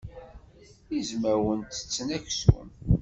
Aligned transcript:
Izmawen 0.99 1.59
ttetten 1.63 2.09
aksum. 2.17 2.69